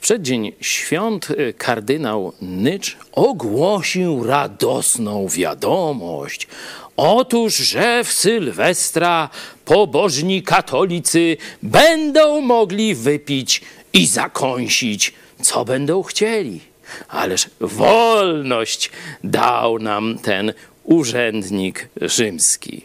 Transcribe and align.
W 0.00 0.02
przeddzień 0.02 0.52
świąt 0.60 1.30
y, 1.30 1.54
kardynał 1.58 2.32
Nycz 2.40 2.96
ogłosił 3.12 4.24
radosną 4.24 5.28
wiadomość. 5.28 6.48
Otóż, 6.96 7.56
że 7.56 8.04
w 8.04 8.12
Sylwestra 8.12 9.28
pobożni 9.64 10.42
katolicy 10.42 11.36
będą 11.62 12.40
mogli 12.40 12.94
wypić 12.94 13.62
i 13.92 14.06
zakąsić, 14.06 15.12
co 15.42 15.64
będą 15.64 16.02
chcieli. 16.02 16.60
Ależ 17.08 17.50
wolność 17.60 18.90
dał 19.24 19.78
nam 19.78 20.18
ten 20.18 20.52
urzędnik 20.84 21.88
rzymski. 22.00 22.82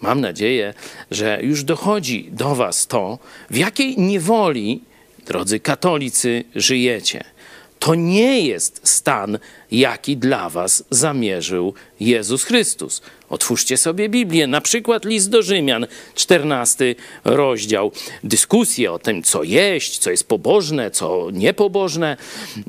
Mam 0.00 0.20
nadzieję, 0.20 0.74
że 1.10 1.38
już 1.42 1.64
dochodzi 1.64 2.28
do 2.32 2.54
Was 2.54 2.86
to, 2.86 3.18
w 3.50 3.56
jakiej 3.56 3.98
niewoli, 3.98 4.80
drodzy 5.26 5.60
katolicy, 5.60 6.44
żyjecie. 6.54 7.24
To 7.78 7.94
nie 7.94 8.40
jest 8.40 8.80
stan, 8.84 9.38
jaki 9.70 10.16
dla 10.16 10.50
Was 10.50 10.84
zamierzył 10.90 11.74
Jezus 12.00 12.44
Chrystus. 12.44 13.02
Otwórzcie 13.28 13.76
sobie 13.76 14.08
Biblię, 14.08 14.46
na 14.46 14.60
przykład 14.60 15.04
list 15.04 15.30
do 15.30 15.42
Rzymian, 15.42 15.86
14 16.14 16.94
rozdział. 17.24 17.92
Dyskusje 18.24 18.92
o 18.92 18.98
tym, 18.98 19.22
co 19.22 19.42
jeść, 19.42 19.98
co 19.98 20.10
jest 20.10 20.28
pobożne, 20.28 20.90
co 20.90 21.28
niepobożne, 21.32 22.16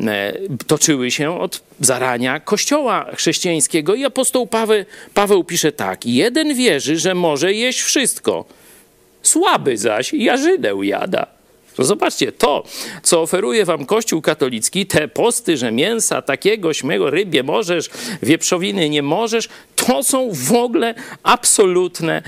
e, 0.08 0.34
toczyły 0.68 1.12
się 1.12 1.40
od 1.40 1.62
zarania 1.80 2.40
Kościoła 2.40 3.06
chrześcijańskiego. 3.16 3.96
I 3.96 4.06
apostoł 4.06 4.48
Paweł, 4.48 4.86
Paweł 5.14 5.44
pisze 5.44 5.72
tak: 5.72 6.06
Jeden 6.06 6.56
wierzy, 6.56 6.98
że 6.98 7.16
może 7.16 7.54
jeść 7.54 7.82
wszystko, 7.82 8.46
słaby 9.22 9.78
zaś 9.78 10.14
jarzydę 10.14 10.74
jada. 10.82 11.37
To 11.78 11.84
zobaczcie, 11.84 12.32
to, 12.32 12.64
co 13.04 13.22
oferuje 13.22 13.66
wam 13.66 13.86
Kościół 13.86 14.22
katolicki, 14.22 14.86
te 14.86 15.08
posty, 15.08 15.58
że 15.58 15.72
mięsa 15.72 16.22
takiego, 16.22 16.74
śmego, 16.74 17.10
rybie 17.10 17.44
możesz, 17.44 17.90
wieprzowiny 18.24 18.90
nie 18.90 19.04
możesz, 19.04 19.50
to 19.76 20.04
są 20.04 20.30
w 20.34 20.54
ogóle 20.54 20.96
absolutne 21.24 22.22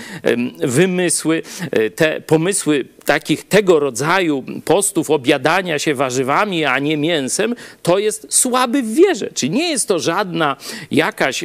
wymysły, 0.60 1.44
e, 1.72 1.90
te 1.90 2.22
pomysły 2.22 2.86
takich 3.06 3.48
tego 3.48 3.80
rodzaju 3.80 4.44
postów 4.66 5.10
obiadania 5.10 5.80
się 5.80 5.96
warzywami, 5.96 6.66
a 6.66 6.80
nie 6.80 6.98
mięsem, 6.98 7.56
to 7.82 8.00
jest 8.00 8.28
słaby 8.30 8.82
w 8.82 8.94
wierze. 8.94 9.30
Czy 9.34 9.50
nie 9.50 9.70
jest 9.70 9.88
to 9.88 10.00
żadna 10.00 10.56
jakaś, 10.92 11.44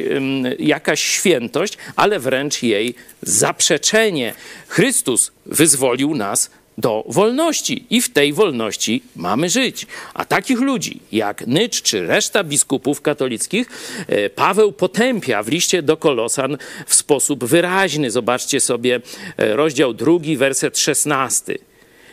jakaś 0.59 1.03
świętość, 1.03 1.77
ale 1.95 2.19
wręcz 2.19 2.63
jej 2.63 2.95
zaprzeczenie. 3.21 4.33
Chrystus 4.67 5.31
wyzwolił 5.45 6.15
nas 6.15 6.49
do 6.77 7.03
wolności 7.07 7.85
i 7.89 8.01
w 8.01 8.09
tej 8.13 8.33
wolności 8.33 9.03
mamy 9.15 9.49
żyć. 9.49 9.87
A 10.13 10.25
takich 10.25 10.59
ludzi 10.59 10.99
jak 11.11 11.47
Nycz 11.47 11.81
czy 11.81 12.07
reszta 12.07 12.43
biskupów 12.43 13.01
katolickich 13.01 13.69
e, 14.07 14.29
Paweł 14.29 14.71
potępia 14.71 15.43
w 15.43 15.47
liście 15.47 15.81
do 15.81 15.97
Kolosan 15.97 16.57
w 16.87 16.95
sposób 16.95 17.43
wyraźny. 17.43 18.11
Zobaczcie 18.11 18.59
sobie 18.59 19.01
e, 19.37 19.55
rozdział 19.55 19.93
drugi, 19.93 20.37
werset 20.37 20.79
szesnasty. 20.79 21.57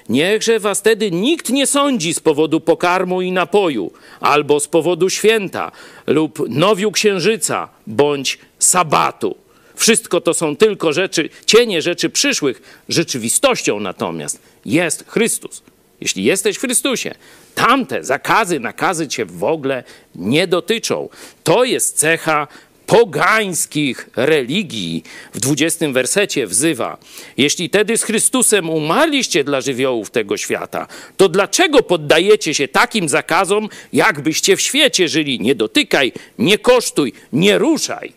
Niechże 0.08 0.60
was 0.60 0.78
wtedy 0.80 1.10
nikt 1.10 1.50
nie 1.50 1.66
sądzi 1.66 2.14
z 2.14 2.20
powodu 2.20 2.60
pokarmu 2.60 3.22
i 3.22 3.32
napoju, 3.32 3.92
albo 4.20 4.60
z 4.60 4.68
powodu 4.68 5.10
święta, 5.10 5.72
lub 6.06 6.48
nowiu 6.48 6.90
księżyca, 6.90 7.68
bądź 7.86 8.38
sabatu 8.58 9.36
wszystko 9.74 10.20
to 10.20 10.34
są 10.34 10.56
tylko 10.56 10.92
rzeczy, 10.92 11.28
cienie 11.46 11.82
rzeczy 11.82 12.10
przyszłych. 12.10 12.82
Rzeczywistością 12.88 13.80
natomiast 13.80 14.38
jest 14.64 15.04
Chrystus. 15.08 15.62
Jeśli 16.00 16.24
jesteś 16.24 16.56
w 16.56 16.60
Chrystusie, 16.60 17.14
tamte 17.54 18.04
zakazy, 18.04 18.60
nakazy 18.60 19.08
cię 19.08 19.24
w 19.24 19.44
ogóle 19.44 19.84
nie 20.14 20.46
dotyczą. 20.46 21.08
To 21.44 21.64
jest 21.64 21.98
cecha 21.98 22.48
pogańskich 22.86 24.10
religii. 24.16 25.02
W 25.34 25.40
20 25.40 25.88
wersecie 25.88 26.46
wzywa: 26.46 26.98
Jeśli 27.36 27.70
tedy 27.70 27.98
z 27.98 28.02
Chrystusem 28.02 28.70
umarliście 28.70 29.44
dla 29.44 29.60
żywiołów 29.60 30.10
tego 30.10 30.36
świata, 30.36 30.86
to 31.16 31.28
dlaczego 31.28 31.82
poddajecie 31.82 32.54
się 32.54 32.68
takim 32.68 33.08
zakazom, 33.08 33.68
jakbyście 33.92 34.56
w 34.56 34.60
świecie 34.60 35.08
żyli? 35.08 35.40
Nie 35.40 35.54
dotykaj, 35.54 36.12
nie 36.38 36.58
kosztuj, 36.58 37.12
nie 37.32 37.58
ruszaj. 37.58 38.12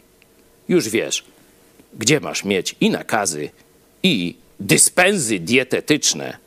Już 0.69 0.89
wiesz, 0.89 1.23
gdzie 1.95 2.19
masz 2.19 2.43
mieć 2.43 2.75
i 2.81 2.89
nakazy, 2.89 3.49
i 4.03 4.35
dyspensy 4.59 5.39
dietetyczne 5.39 6.37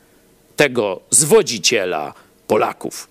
tego 0.55 0.99
zwodziciela 1.09 2.13
Polaków. 2.47 3.07